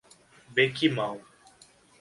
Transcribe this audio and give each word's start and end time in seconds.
Bequimão 0.55 1.21